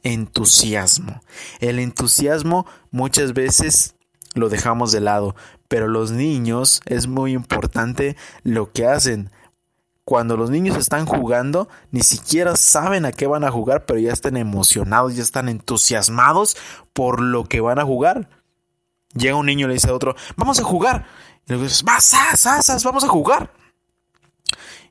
entusiasmo. 0.03 1.21
El 1.59 1.79
entusiasmo 1.79 2.65
muchas 2.91 3.33
veces 3.33 3.95
lo 4.33 4.49
dejamos 4.49 4.91
de 4.91 4.99
lado, 5.01 5.35
pero 5.67 5.87
los 5.87 6.11
niños 6.11 6.81
es 6.85 7.07
muy 7.07 7.33
importante 7.33 8.17
lo 8.43 8.71
que 8.71 8.85
hacen. 8.85 9.31
Cuando 10.05 10.35
los 10.35 10.49
niños 10.49 10.77
están 10.77 11.05
jugando, 11.05 11.69
ni 11.91 12.01
siquiera 12.01 12.57
saben 12.57 13.05
a 13.05 13.13
qué 13.13 13.25
van 13.25 13.45
a 13.45 13.51
jugar, 13.51 13.85
pero 13.85 13.99
ya 13.99 14.11
están 14.11 14.35
emocionados, 14.35 15.15
ya 15.15 15.23
están 15.23 15.47
entusiasmados 15.47 16.57
por 16.91 17.21
lo 17.21 17.45
que 17.45 17.61
van 17.61 17.79
a 17.79 17.85
jugar. 17.85 18.29
Llega 19.13 19.35
un 19.35 19.45
niño 19.45 19.65
y 19.65 19.69
le 19.69 19.73
dice 19.75 19.89
a 19.89 19.93
otro, 19.93 20.15
vamos 20.35 20.59
a 20.59 20.63
jugar. 20.63 21.05
Y 21.45 21.53
luego 21.53 21.63
dices, 21.63 21.83
vas, 21.83 22.13
vamos 22.83 23.03
a 23.03 23.07
jugar. 23.07 23.53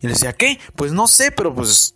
Y 0.00 0.06
le 0.06 0.14
decía, 0.14 0.32
¿qué? 0.32 0.58
Pues 0.76 0.92
no 0.92 1.06
sé, 1.06 1.30
pero 1.30 1.54
pues 1.54 1.94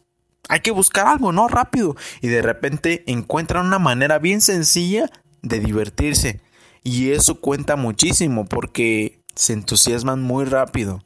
hay 0.49 0.61
que 0.61 0.71
buscar 0.71 1.07
algo, 1.07 1.33
¿no? 1.33 1.49
Rápido. 1.49 1.97
Y 2.21 2.29
de 2.29 2.43
repente 2.43 3.03
encuentran 3.07 3.67
una 3.67 3.79
manera 3.79 4.19
bien 4.19 4.41
sencilla 4.41 5.11
de 5.43 5.61
divertirse. 5.61 6.41
Y 6.83 7.13
eso 7.13 7.41
cuenta 7.41 7.77
muchísimo 7.77 8.45
porque 8.45 9.23
se 9.35 9.55
entusiasman 9.55 10.23
muy 10.23 10.45
rápido. 10.45 11.03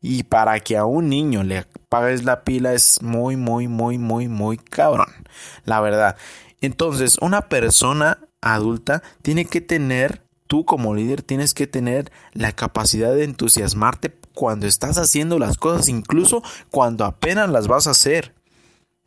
Y 0.00 0.24
para 0.24 0.60
que 0.60 0.76
a 0.76 0.84
un 0.84 1.08
niño 1.08 1.42
le 1.42 1.58
apagues 1.58 2.24
la 2.24 2.44
pila 2.44 2.72
es 2.72 3.02
muy, 3.02 3.36
muy, 3.36 3.68
muy, 3.68 3.98
muy, 3.98 4.28
muy 4.28 4.56
cabrón. 4.58 5.08
La 5.64 5.80
verdad. 5.80 6.16
Entonces, 6.60 7.18
una 7.20 7.42
persona 7.42 8.18
adulta 8.40 9.02
tiene 9.22 9.44
que 9.44 9.60
tener, 9.60 10.22
tú 10.46 10.64
como 10.64 10.94
líder 10.94 11.22
tienes 11.22 11.54
que 11.54 11.66
tener 11.66 12.12
la 12.32 12.52
capacidad 12.52 13.12
de 13.14 13.24
entusiasmarte 13.24 14.16
cuando 14.34 14.66
estás 14.66 14.98
haciendo 14.98 15.38
las 15.38 15.56
cosas, 15.56 15.88
incluso 15.88 16.42
cuando 16.70 17.04
apenas 17.04 17.50
las 17.50 17.66
vas 17.66 17.86
a 17.86 17.90
hacer. 17.90 18.34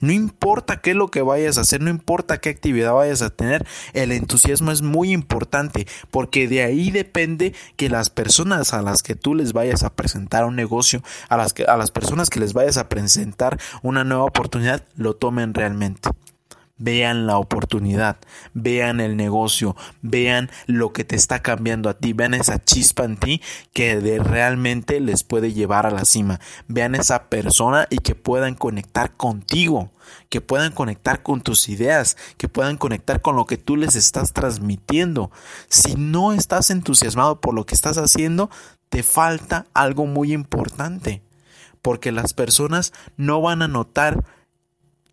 No 0.02 0.12
importa 0.12 0.82
qué 0.82 0.92
es 0.92 0.96
lo 0.96 1.10
que 1.10 1.22
vayas 1.22 1.58
a 1.58 1.62
hacer, 1.62 1.82
no 1.82 1.90
importa 1.90 2.40
qué 2.40 2.50
actividad 2.50 2.94
vayas 2.94 3.22
a 3.22 3.30
tener, 3.30 3.66
el 3.94 4.12
entusiasmo 4.12 4.72
es 4.72 4.82
muy 4.82 5.12
importante 5.12 5.88
porque 6.10 6.48
de 6.48 6.64
ahí 6.64 6.92
depende 6.92 7.54
que 7.78 7.90
las 7.90 8.10
personas 8.10 8.74
a 8.74 8.82
las 8.82 9.04
que 9.04 9.16
tú 9.16 9.36
les 9.36 9.54
vayas 9.54 9.84
a 9.84 9.94
presentar 9.94 10.46
un 10.46 10.56
negocio, 10.56 11.04
a 11.30 11.38
las, 11.38 11.54
que, 11.54 11.64
a 11.64 11.78
las 11.78 11.92
personas 11.92 12.30
que 12.30 12.40
les 12.40 12.54
vayas 12.54 12.78
a 12.78 12.90
presentar 12.90 13.60
una 13.82 14.04
nueva 14.04 14.24
oportunidad, 14.24 14.84
lo 14.96 15.16
tomen 15.16 15.54
realmente 15.54 16.10
vean 16.82 17.28
la 17.28 17.38
oportunidad, 17.38 18.18
vean 18.54 19.00
el 19.00 19.16
negocio, 19.16 19.76
vean 20.02 20.50
lo 20.66 20.94
que 20.94 21.04
te 21.04 21.16
está 21.16 21.42
cambiando 21.42 21.90
a 21.90 21.94
ti, 21.94 22.14
vean 22.14 22.34
esa 22.34 22.64
chispa 22.64 23.04
en 23.04 23.18
ti 23.18 23.42
que 23.72 23.98
de 23.98 24.20
realmente 24.20 25.00
les 25.00 25.24
puede 25.24 25.54
llevar 25.54 25.86
a 25.86 25.92
la 25.92 26.06
cima, 26.06 26.40
vean 26.68 26.96
esa 26.96 27.26
persona 27.26 27.88
y 27.90 27.98
que 27.98 28.16
puedan 28.16 28.56
conectar 28.56 29.16
contigo, 29.16 29.92
que 30.30 30.42
puedan 30.42 30.72
conectar 30.72 31.22
con 31.22 31.42
tus 31.42 31.70
ideas, 31.70 32.18
que 32.38 32.50
puedan 32.50 32.78
conectar 32.78 33.22
con 33.22 33.36
lo 33.36 33.46
que 33.46 33.58
tú 33.58 33.78
les 33.78 33.96
estás 33.96 34.34
transmitiendo. 34.34 35.32
Si 35.70 35.94
no 35.96 36.34
estás 36.34 36.72
entusiasmado 36.72 37.40
por 37.40 37.54
lo 37.54 37.66
que 37.66 37.76
estás 37.76 37.98
haciendo, 37.98 38.50
te 38.90 39.04
falta 39.04 39.68
algo 39.74 40.08
muy 40.08 40.34
importante, 40.34 41.22
porque 41.84 42.12
las 42.12 42.34
personas 42.34 42.92
no 43.18 43.40
van 43.40 43.62
a 43.62 43.68
notar 43.68 44.24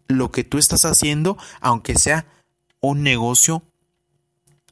lo 0.09 0.31
que 0.33 0.45
tú 0.45 0.59
estás 0.59 0.85
haciendo, 0.85 1.37
aunque 1.61 1.97
sea 1.97 2.27
un 2.81 3.03
negocio 3.03 3.63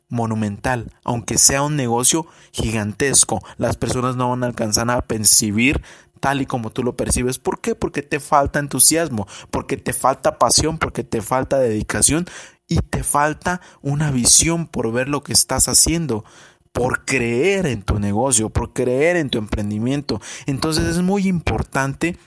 monumental, 0.09 0.93
aunque 1.05 1.37
sea 1.39 1.63
un 1.63 1.77
negocio 1.77 2.27
gigantesco, 2.53 3.43
las 3.59 3.77
personas 3.77 4.17
no 4.17 4.31
van 4.31 4.45
a 4.45 4.47
alcanzar 4.47 4.91
a 4.91 5.03
percibir 5.03 5.83
tal 6.21 6.41
y 6.41 6.47
como 6.47 6.71
tú 6.71 6.83
lo 6.83 6.97
percibes. 6.97 7.39
¿Por 7.39 7.61
qué? 7.61 7.75
Porque 7.75 8.03
te 8.03 8.21
falta 8.21 8.59
entusiasmo, 8.59 9.27
porque 9.51 9.77
te 9.77 9.93
falta 9.93 10.39
pasión, 10.39 10.79
porque 10.79 11.05
te 11.05 11.21
falta 11.21 11.59
dedicación 11.59 12.27
y 12.69 12.79
te 12.79 13.03
falta 13.03 13.61
una 13.83 14.11
visión 14.11 14.67
por 14.67 14.91
ver 14.93 15.09
lo 15.09 15.23
que 15.23 15.33
estás 15.33 15.69
haciendo 15.69 16.25
por 16.73 17.07
creer 17.07 17.67
en 17.67 17.83
tu 17.83 17.99
negocio, 17.99 18.51
por 18.51 18.75
creer 18.75 19.17
en 19.17 19.31
tu 19.31 19.39
emprendimiento. 19.39 20.21
Entonces 20.47 20.85
es 20.85 21.01
muy 21.01 21.27
importante 21.27 22.19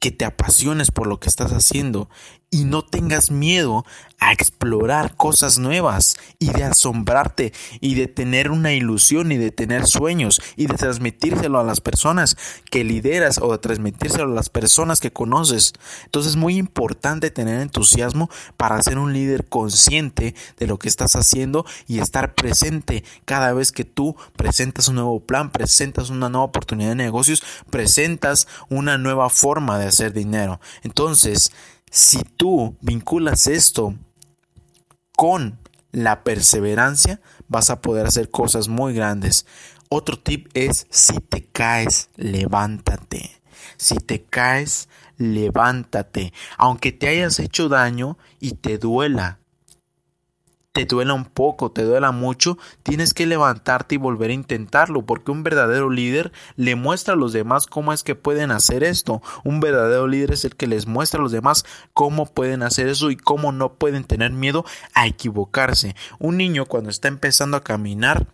que 0.00 0.10
te 0.10 0.24
apasiones 0.24 0.90
por 0.90 1.06
lo 1.06 1.20
que 1.20 1.28
estás 1.28 1.52
haciendo 1.52 2.08
y 2.50 2.64
no 2.64 2.82
tengas 2.82 3.30
miedo 3.30 3.84
a 4.18 4.32
explorar 4.32 5.16
cosas 5.16 5.58
nuevas 5.58 6.16
y 6.38 6.50
de 6.50 6.64
asombrarte 6.64 7.52
y 7.80 7.94
de 7.94 8.06
tener 8.06 8.50
una 8.50 8.72
ilusión 8.72 9.32
y 9.32 9.38
de 9.38 9.50
tener 9.50 9.86
sueños 9.86 10.42
y 10.56 10.66
de 10.66 10.74
transmitírselo 10.74 11.58
a 11.58 11.64
las 11.64 11.80
personas 11.80 12.36
que 12.70 12.84
lideras 12.84 13.38
o 13.38 13.52
de 13.52 13.58
transmitírselo 13.58 14.24
a 14.24 14.34
las 14.34 14.50
personas 14.50 15.00
que 15.00 15.12
conoces. 15.12 15.72
Entonces 16.04 16.32
es 16.32 16.36
muy 16.36 16.56
importante 16.56 17.30
tener 17.30 17.60
entusiasmo 17.60 18.28
para 18.56 18.82
ser 18.82 18.98
un 18.98 19.12
líder 19.12 19.46
consciente 19.48 20.34
de 20.58 20.66
lo 20.66 20.78
que 20.78 20.88
estás 20.88 21.14
haciendo 21.16 21.64
y 21.86 22.00
estar 22.00 22.34
presente 22.34 23.04
cada 23.24 23.52
vez 23.52 23.72
que 23.72 23.84
tú 23.84 24.16
presentas 24.36 24.88
un 24.88 24.96
nuevo 24.96 25.20
plan, 25.20 25.50
presentas 25.50 26.10
una 26.10 26.28
nueva 26.28 26.44
oportunidad 26.44 26.90
de 26.90 26.96
negocios, 26.96 27.42
presentas 27.70 28.48
una 28.68 28.98
nueva 28.98 29.30
forma 29.30 29.78
de 29.78 29.86
hacer 29.86 30.12
dinero. 30.12 30.60
Entonces, 30.82 31.52
si 31.90 32.22
tú 32.22 32.76
vinculas 32.80 33.48
esto 33.48 33.94
con 35.16 35.58
la 35.92 36.22
perseverancia, 36.22 37.20
vas 37.48 37.68
a 37.68 37.80
poder 37.82 38.06
hacer 38.06 38.30
cosas 38.30 38.68
muy 38.68 38.94
grandes. 38.94 39.44
Otro 39.88 40.16
tip 40.18 40.48
es, 40.54 40.86
si 40.90 41.18
te 41.18 41.44
caes, 41.44 42.10
levántate. 42.16 43.42
Si 43.76 43.96
te 43.96 44.22
caes, 44.22 44.88
levántate. 45.16 46.32
Aunque 46.56 46.92
te 46.92 47.08
hayas 47.08 47.40
hecho 47.40 47.68
daño 47.68 48.16
y 48.38 48.52
te 48.52 48.78
duela, 48.78 49.39
te 50.72 50.84
duela 50.84 51.14
un 51.14 51.24
poco, 51.24 51.72
te 51.72 51.82
duela 51.82 52.12
mucho, 52.12 52.56
tienes 52.82 53.12
que 53.12 53.26
levantarte 53.26 53.96
y 53.96 53.98
volver 53.98 54.30
a 54.30 54.34
intentarlo, 54.34 55.04
porque 55.04 55.32
un 55.32 55.42
verdadero 55.42 55.90
líder 55.90 56.32
le 56.56 56.76
muestra 56.76 57.14
a 57.14 57.16
los 57.16 57.32
demás 57.32 57.66
cómo 57.66 57.92
es 57.92 58.04
que 58.04 58.14
pueden 58.14 58.52
hacer 58.52 58.84
esto. 58.84 59.20
Un 59.44 59.60
verdadero 59.60 60.06
líder 60.06 60.32
es 60.32 60.44
el 60.44 60.54
que 60.54 60.68
les 60.68 60.86
muestra 60.86 61.18
a 61.18 61.22
los 61.22 61.32
demás 61.32 61.64
cómo 61.92 62.26
pueden 62.26 62.62
hacer 62.62 62.88
eso 62.88 63.10
y 63.10 63.16
cómo 63.16 63.50
no 63.50 63.74
pueden 63.74 64.04
tener 64.04 64.30
miedo 64.30 64.64
a 64.94 65.06
equivocarse. 65.06 65.96
Un 66.18 66.36
niño 66.36 66.66
cuando 66.66 66.90
está 66.90 67.08
empezando 67.08 67.56
a 67.56 67.64
caminar 67.64 68.28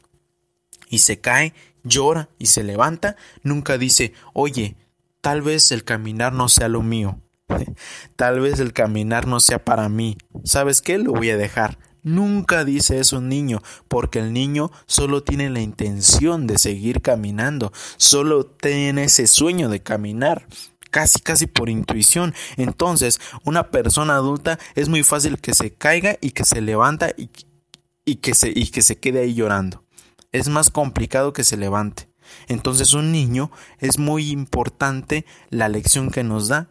y 0.90 0.98
se 0.98 1.20
cae, 1.20 1.54
llora 1.84 2.28
y 2.38 2.46
se 2.46 2.64
levanta, 2.64 3.16
nunca 3.42 3.78
dice, 3.78 4.12
oye, 4.34 4.76
tal 5.22 5.40
vez 5.40 5.72
el 5.72 5.84
caminar 5.84 6.34
no 6.34 6.48
sea 6.48 6.68
lo 6.68 6.82
mío. 6.82 7.18
Tal 8.16 8.40
vez 8.40 8.58
el 8.58 8.72
caminar 8.72 9.28
no 9.28 9.38
sea 9.38 9.64
para 9.64 9.88
mí. 9.88 10.18
¿Sabes 10.42 10.82
qué? 10.82 10.98
Lo 10.98 11.12
voy 11.12 11.30
a 11.30 11.36
dejar. 11.36 11.78
Nunca 12.06 12.64
dice 12.64 13.00
eso 13.00 13.18
un 13.18 13.28
niño, 13.28 13.60
porque 13.88 14.20
el 14.20 14.32
niño 14.32 14.70
solo 14.86 15.24
tiene 15.24 15.50
la 15.50 15.60
intención 15.60 16.46
de 16.46 16.56
seguir 16.56 17.02
caminando, 17.02 17.72
solo 17.96 18.46
tiene 18.46 19.02
ese 19.02 19.26
sueño 19.26 19.68
de 19.68 19.82
caminar 19.82 20.46
casi 20.92 21.18
casi 21.18 21.48
por 21.48 21.68
intuición. 21.68 22.32
Entonces, 22.56 23.20
una 23.44 23.72
persona 23.72 24.14
adulta 24.14 24.56
es 24.76 24.88
muy 24.88 25.02
fácil 25.02 25.38
que 25.38 25.52
se 25.52 25.72
caiga 25.72 26.16
y 26.20 26.30
que 26.30 26.44
se 26.44 26.60
levanta 26.60 27.10
y, 27.16 27.28
y, 28.04 28.14
que, 28.16 28.36
se, 28.36 28.52
y 28.54 28.68
que 28.68 28.82
se 28.82 28.98
quede 28.98 29.22
ahí 29.22 29.34
llorando. 29.34 29.82
Es 30.30 30.48
más 30.48 30.70
complicado 30.70 31.32
que 31.32 31.42
se 31.42 31.56
levante. 31.56 32.08
Entonces, 32.46 32.94
un 32.94 33.10
niño 33.10 33.50
es 33.80 33.98
muy 33.98 34.30
importante 34.30 35.26
la 35.50 35.68
lección 35.68 36.12
que 36.12 36.22
nos 36.22 36.46
da, 36.46 36.70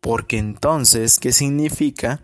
porque 0.00 0.36
entonces, 0.36 1.18
¿qué 1.18 1.32
significa? 1.32 2.20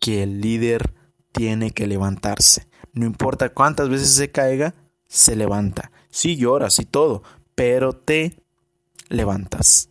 Que 0.00 0.24
el 0.24 0.40
líder 0.40 0.97
tiene 1.38 1.70
que 1.70 1.86
levantarse. 1.86 2.66
No 2.92 3.06
importa 3.06 3.50
cuántas 3.50 3.88
veces 3.88 4.10
se 4.10 4.32
caiga, 4.32 4.74
se 5.06 5.36
levanta. 5.36 5.92
Sí 6.10 6.36
lloras 6.36 6.80
y 6.80 6.84
todo, 6.84 7.22
pero 7.54 7.92
te 7.92 8.42
levantas. 9.08 9.90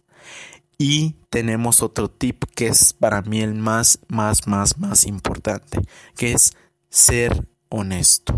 Y 0.78 1.16
tenemos 1.30 1.82
otro 1.82 2.10
tip 2.10 2.44
que 2.54 2.68
es 2.68 2.92
para 2.92 3.22
mí 3.22 3.40
el 3.40 3.56
más, 3.56 4.00
más, 4.10 4.46
más, 4.46 4.78
más 4.78 5.06
importante, 5.06 5.80
que 6.18 6.34
es 6.34 6.52
ser 6.90 7.48
honesto. 7.70 8.38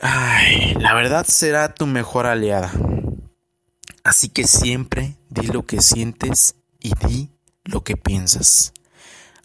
Ay, 0.00 0.74
la 0.74 0.94
verdad 0.94 1.26
será 1.28 1.74
tu 1.74 1.86
mejor 1.86 2.26
aliada. 2.26 2.70
Así 4.04 4.28
que 4.28 4.46
siempre 4.46 5.16
di 5.30 5.48
lo 5.48 5.66
que 5.66 5.82
sientes 5.82 6.54
y 6.78 6.92
di 7.08 7.30
lo 7.64 7.82
que 7.82 7.96
piensas. 7.96 8.72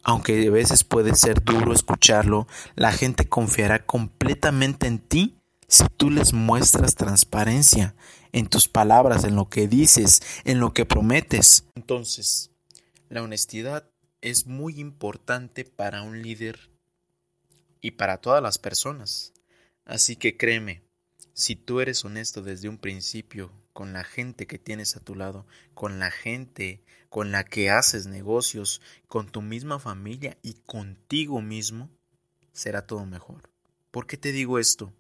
Aunque 0.04 0.48
a 0.48 0.52
veces 0.52 0.84
puede 0.84 1.16
ser 1.16 1.44
duro 1.44 1.74
escucharlo, 1.74 2.48
la 2.76 2.92
gente 2.92 3.28
confiará 3.28 3.86
completamente 3.86 4.88
en 4.88 5.00
ti 5.00 5.40
si 5.68 5.86
tú 5.98 6.12
les 6.12 6.34
muestras 6.34 6.96
transparencia 6.96 7.96
en 8.34 8.48
tus 8.48 8.68
palabras, 8.68 9.24
en 9.24 9.36
lo 9.36 9.50
que 9.50 9.68
dices, 9.68 10.22
en 10.44 10.60
lo 10.60 10.74
que 10.74 10.86
prometes. 10.86 11.66
Entonces, 11.76 12.52
la 13.10 13.24
honestidad 13.24 13.90
es 14.22 14.46
muy 14.46 14.80
importante 14.80 15.64
para 15.64 16.02
un 16.02 16.22
líder 16.22 16.70
y 17.82 17.92
para 17.92 18.18
todas 18.18 18.44
las 18.44 18.58
personas. 18.58 19.34
Así 19.86 20.16
que 20.16 20.38
créeme, 20.38 20.84
si 21.34 21.56
tú 21.56 21.80
eres 21.80 22.04
honesto 22.06 22.42
desde 22.42 22.70
un 22.70 22.78
principio 22.78 23.52
con 23.74 23.94
la 23.94 24.04
gente 24.04 24.48
que 24.48 24.60
tienes 24.60 24.96
a 24.96 25.00
tu 25.00 25.16
lado, 25.16 25.46
con 25.74 26.00
la 26.00 26.12
gente 26.12 26.84
con 27.14 27.32
la 27.32 27.44
que 27.44 27.70
haces 27.70 28.08
negocios, 28.08 28.82
con 29.08 29.30
tu 29.30 29.44
misma 29.44 29.78
familia 29.78 30.40
y 30.42 30.56
contigo 30.66 31.44
mismo, 31.44 31.92
será 32.54 32.88
todo 32.88 33.06
mejor. 33.06 33.52
¿Por 33.92 34.08
qué 34.08 34.18
te 34.18 34.32
digo 34.32 34.58
esto? 34.58 34.92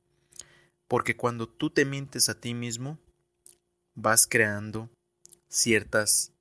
Porque 0.88 1.18
cuando 1.18 1.50
tú 1.50 1.72
te 1.72 1.86
mientes 1.86 2.30
a 2.30 2.40
ti 2.40 2.54
mismo, 2.54 3.00
vas 3.96 4.28
creando 4.28 4.92
ciertas 5.50 6.34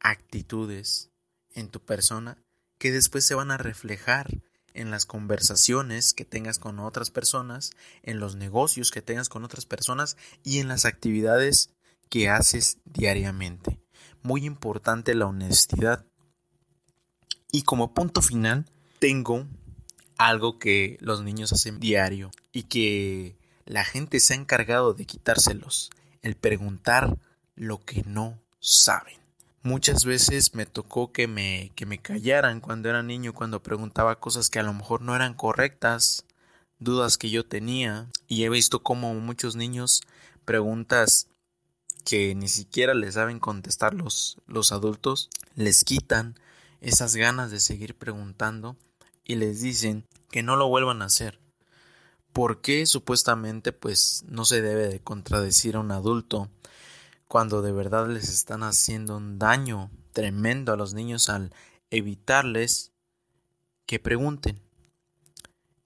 actitudes 0.00 1.12
en 1.52 1.68
tu 1.68 1.78
persona 1.78 2.36
que 2.78 2.90
después 2.90 3.24
se 3.24 3.36
van 3.36 3.52
a 3.52 3.56
reflejar 3.56 4.42
en 4.72 4.90
las 4.90 5.06
conversaciones 5.06 6.12
que 6.12 6.24
tengas 6.24 6.58
con 6.58 6.80
otras 6.80 7.12
personas, 7.12 7.70
en 8.02 8.18
los 8.18 8.34
negocios 8.34 8.90
que 8.90 9.00
tengas 9.00 9.28
con 9.28 9.44
otras 9.44 9.64
personas 9.64 10.16
y 10.42 10.58
en 10.58 10.66
las 10.66 10.84
actividades 10.84 11.70
que 12.08 12.28
haces 12.28 12.78
diariamente. 12.84 13.83
Muy 14.24 14.46
importante 14.46 15.14
la 15.14 15.26
honestidad. 15.26 16.06
Y 17.52 17.62
como 17.62 17.92
punto 17.92 18.22
final, 18.22 18.64
tengo 18.98 19.46
algo 20.16 20.58
que 20.58 20.96
los 21.00 21.22
niños 21.22 21.52
hacen 21.52 21.78
diario 21.78 22.30
y 22.50 22.62
que 22.62 23.36
la 23.66 23.84
gente 23.84 24.20
se 24.20 24.32
ha 24.32 24.36
encargado 24.36 24.94
de 24.94 25.04
quitárselos, 25.04 25.90
el 26.22 26.36
preguntar 26.36 27.18
lo 27.54 27.84
que 27.84 28.02
no 28.06 28.40
saben. 28.60 29.18
Muchas 29.62 30.06
veces 30.06 30.54
me 30.54 30.64
tocó 30.64 31.12
que 31.12 31.28
me, 31.28 31.72
que 31.74 31.84
me 31.84 31.98
callaran 31.98 32.62
cuando 32.62 32.88
era 32.88 33.02
niño, 33.02 33.34
cuando 33.34 33.62
preguntaba 33.62 34.20
cosas 34.20 34.48
que 34.48 34.58
a 34.58 34.62
lo 34.62 34.72
mejor 34.72 35.02
no 35.02 35.14
eran 35.14 35.34
correctas, 35.34 36.24
dudas 36.78 37.18
que 37.18 37.28
yo 37.28 37.44
tenía, 37.44 38.08
y 38.26 38.44
he 38.44 38.48
visto 38.48 38.82
como 38.82 39.14
muchos 39.16 39.54
niños 39.54 40.00
preguntas 40.46 41.28
que 42.04 42.34
ni 42.34 42.48
siquiera 42.48 42.94
les 42.94 43.14
saben 43.14 43.40
contestar 43.40 43.94
los, 43.94 44.38
los 44.46 44.72
adultos, 44.72 45.30
les 45.54 45.84
quitan 45.84 46.34
esas 46.80 47.16
ganas 47.16 47.50
de 47.50 47.60
seguir 47.60 47.96
preguntando 47.96 48.76
y 49.24 49.36
les 49.36 49.60
dicen 49.60 50.06
que 50.30 50.42
no 50.42 50.56
lo 50.56 50.68
vuelvan 50.68 51.02
a 51.02 51.06
hacer. 51.06 51.40
porque 52.32 52.84
supuestamente 52.86 53.72
pues 53.72 54.24
no 54.28 54.44
se 54.44 54.60
debe 54.60 54.88
de 54.88 55.00
contradecir 55.00 55.76
a 55.76 55.80
un 55.80 55.92
adulto 55.92 56.50
cuando 57.28 57.62
de 57.62 57.70
verdad 57.70 58.08
les 58.08 58.28
están 58.28 58.64
haciendo 58.64 59.16
un 59.16 59.38
daño 59.38 59.90
tremendo 60.12 60.72
a 60.72 60.76
los 60.76 60.94
niños 60.94 61.28
al 61.28 61.54
evitarles 61.90 62.92
que 63.86 64.00
pregunten. 64.00 64.60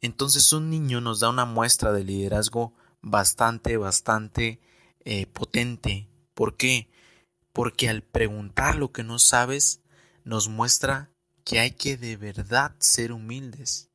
Entonces 0.01 0.53
un 0.55 0.71
niño 0.71 1.03
nos 1.03 1.21
da 1.21 1.29
una 1.29 1.45
muestra 1.45 1.93
de 1.93 2.05
liderazgo 2.05 2.73
bastante, 3.03 3.77
bastante 3.77 4.59
eh, 5.05 5.27
potente. 5.27 6.09
¿Por 6.35 6.57
qué? 6.57 6.89
Porque 7.53 7.89
al 7.89 8.03
preguntar 8.03 8.77
lo 8.77 8.93
que 8.93 9.03
no 9.03 9.19
sabes, 9.19 9.81
nos 10.25 10.49
muestra 10.49 11.11
que 11.45 11.59
hay 11.59 11.71
que 11.71 11.97
de 11.97 12.17
verdad 12.17 12.75
ser 12.79 13.13
humildes. 13.13 13.89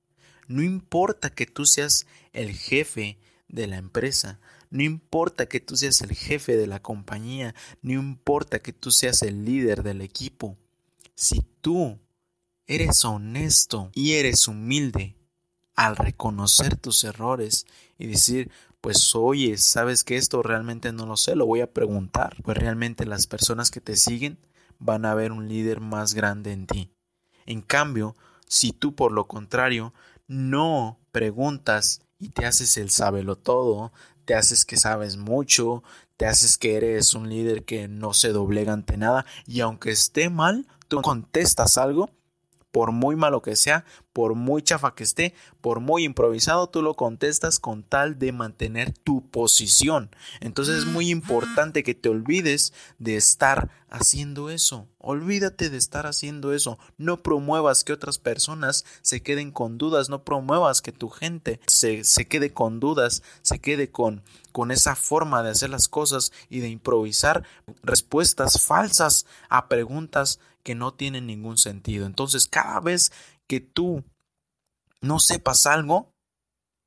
No 0.48 0.62
importa 0.64 1.30
que 1.30 1.46
tú 1.46 1.66
seas 1.66 2.08
el 2.32 2.54
jefe 2.54 3.20
de 3.48 3.68
la 3.68 3.78
empresa, 3.78 4.40
no 4.70 4.82
importa 4.82 5.46
que 5.46 5.60
tú 5.60 5.78
seas 5.78 6.02
el 6.02 6.16
jefe 6.16 6.58
de 6.58 6.66
la 6.66 6.82
compañía, 6.82 7.54
no 7.82 7.94
importa 7.94 8.60
que 8.60 8.74
tú 8.74 8.92
seas 8.92 9.22
el 9.22 9.46
líder 9.46 9.84
del 9.84 10.02
equipo. 10.02 10.58
Si 11.16 11.46
tú 11.62 12.00
eres 12.66 13.06
honesto 13.06 13.92
y 13.94 14.14
eres 14.14 14.48
humilde 14.48 15.16
al 15.76 15.96
reconocer 15.96 16.76
tus 16.76 17.04
errores 17.04 17.68
y 18.00 18.08
decir, 18.08 18.52
pues 18.84 19.16
oye, 19.16 19.58
sabes 19.58 20.04
que 20.04 20.18
esto 20.18 20.44
realmente 20.44 20.92
no 20.92 21.06
lo 21.06 21.16
sé, 21.16 21.38
lo 21.38 21.46
voy 21.46 21.62
a 21.62 21.72
preguntar, 21.72 22.36
pues 22.44 22.58
realmente 22.58 23.06
las 23.06 23.28
personas 23.28 23.72
que 23.72 23.80
te 23.80 23.96
siguen 23.96 24.38
van 24.78 25.06
a 25.06 25.16
ver 25.16 25.32
un 25.32 25.48
líder 25.48 25.80
más 25.80 26.14
grande 26.14 26.52
en 26.52 26.68
ti. 26.68 26.92
En 27.46 27.62
cambio, 27.62 28.18
si 28.46 28.74
tú 28.74 28.94
por 28.94 29.14
lo 29.14 29.26
contrario 29.26 29.94
no 30.28 31.00
preguntas 31.14 32.02
y 32.20 32.32
te 32.32 32.46
haces 32.46 32.76
el 32.76 32.90
sábelo 32.90 33.38
todo, 33.38 33.94
te 34.26 34.36
haces 34.36 34.66
que 34.66 34.76
sabes 34.76 35.16
mucho, 35.16 35.82
te 36.18 36.26
haces 36.26 36.58
que 36.58 36.76
eres 36.76 37.14
un 37.14 37.30
líder 37.30 37.64
que 37.64 37.88
no 37.88 38.14
se 38.14 38.34
doblega 38.34 38.74
ante 38.74 38.98
nada 38.98 39.26
y 39.48 39.62
aunque 39.62 39.92
esté 39.92 40.30
mal, 40.30 40.68
tú 40.90 41.02
contestas 41.02 41.78
algo, 41.78 42.10
por 42.74 42.92
muy 42.92 43.16
malo 43.16 43.44
que 43.44 43.56
sea, 43.56 43.86
por 44.14 44.34
muy 44.34 44.64
chafa 44.64 44.96
que 44.96 45.04
esté, 45.04 45.36
por 45.62 45.80
muy 45.80 46.06
improvisado, 46.06 46.68
tú 46.68 46.82
lo 46.82 46.96
contestas 46.96 47.60
con 47.60 47.84
tal 47.84 48.18
de 48.18 48.32
mantener 48.32 48.92
tu 48.92 49.30
posición. 49.30 50.10
Entonces 50.40 50.80
es 50.80 50.86
muy 50.86 51.12
importante 51.12 51.84
que 51.84 51.94
te 51.94 52.10
olvides 52.10 52.74
de 52.98 53.16
estar 53.16 53.70
haciendo 53.92 54.50
eso. 54.50 54.88
Olvídate 54.98 55.70
de 55.70 55.78
estar 55.78 56.08
haciendo 56.08 56.52
eso. 56.52 56.80
No 56.98 57.22
promuevas 57.22 57.84
que 57.84 57.94
otras 57.94 58.18
personas 58.18 58.86
se 59.04 59.22
queden 59.22 59.52
con 59.52 59.78
dudas, 59.78 60.10
no 60.10 60.24
promuevas 60.24 60.82
que 60.82 60.92
tu 60.92 61.10
gente 61.10 61.60
se, 61.68 62.04
se 62.04 62.26
quede 62.26 62.54
con 62.54 62.80
dudas, 62.80 63.22
se 63.44 63.60
quede 63.60 63.92
con, 63.92 64.24
con 64.52 64.72
esa 64.72 64.96
forma 64.96 65.44
de 65.44 65.52
hacer 65.52 65.70
las 65.70 65.88
cosas 65.88 66.32
y 66.50 66.60
de 66.62 66.70
improvisar 66.70 67.44
respuestas 67.84 68.64
falsas 68.64 69.28
a 69.48 69.68
preguntas 69.68 70.40
que 70.64 70.76
no 70.76 70.94
tienen 70.94 71.28
ningún 71.28 71.58
sentido. 71.58 72.06
Entonces, 72.06 72.48
cada 72.48 72.80
vez 72.80 73.12
que 73.48 73.60
tú 73.60 74.04
no 75.02 75.20
sepas 75.20 75.66
algo, 75.68 76.14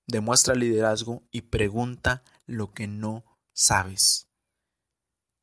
demuestra 0.07 0.55
liderazgo 0.55 1.23
y 1.31 1.43
pregunta 1.43 2.23
lo 2.47 2.73
que 2.73 2.87
no 2.87 3.25
sabes. 3.53 4.29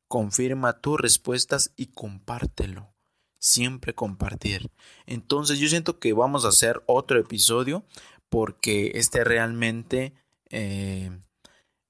Confirma 0.08 0.80
tus 0.80 1.00
respuestas 1.00 1.72
y 1.76 1.86
compártelo. 1.86 2.92
Siempre 3.38 3.94
compartir. 3.94 4.70
Entonces 5.06 5.58
yo 5.58 5.68
siento 5.68 5.98
que 5.98 6.14
vamos 6.14 6.44
a 6.44 6.48
hacer 6.48 6.82
otro 6.86 7.20
episodio 7.20 7.84
porque 8.30 8.92
este 8.94 9.22
realmente 9.22 10.14
eh, 10.48 11.10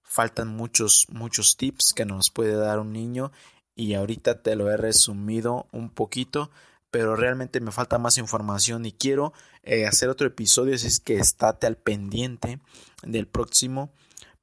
faltan 0.03 0.49
muchos, 0.49 1.07
muchos 1.11 1.57
tips 1.57 1.93
que 1.95 2.05
nos 2.05 2.31
puede 2.31 2.55
dar 2.55 2.81
un 2.81 2.93
niño 2.93 3.31
y 3.75 3.95
ahorita 3.95 4.43
te 4.43 4.57
lo 4.57 4.71
he 4.71 4.77
resumido 4.77 5.67
un 5.73 5.91
poquito, 5.91 6.51
pero 6.91 7.17
realmente 7.17 7.61
me 7.61 7.73
falta 7.73 7.99
más 7.99 8.19
información 8.19 8.87
y 8.87 8.93
quiero 8.93 9.33
eh, 9.63 9.87
hacer 9.87 10.09
otro 10.09 10.27
episodio, 10.27 10.75
así 10.75 10.87
es 10.87 11.01
que 11.01 11.17
estate 11.17 11.67
al 11.67 11.77
pendiente 11.77 12.61
del 13.03 13.27
próximo 13.27 13.93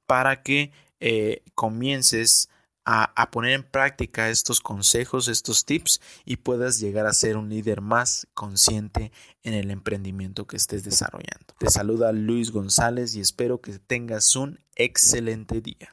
para 0.06 0.42
que 0.42 0.72
eh, 1.00 1.42
comiences 1.54 2.50
a, 2.84 3.04
a, 3.20 3.30
poner 3.30 3.52
en 3.52 3.62
práctica 3.62 4.28
estos 4.28 4.60
consejos, 4.60 5.28
estos 5.28 5.64
tips 5.64 6.00
y 6.24 6.36
puedas 6.36 6.80
llegar 6.80 7.06
a 7.06 7.12
ser 7.12 7.36
un 7.36 7.48
líder 7.48 7.80
más 7.80 8.26
consciente 8.34 9.12
en 9.42 9.54
el 9.54 9.70
emprendimiento 9.70 10.46
que 10.46 10.56
estés 10.56 10.84
desarrollando. 10.84 11.54
Te 11.58 11.70
saluda 11.70 12.12
Luis 12.12 12.50
González 12.50 13.14
y 13.14 13.20
espero 13.20 13.60
que 13.60 13.78
tengas 13.78 14.36
un 14.36 14.58
excelente 14.74 15.60
día. 15.60 15.88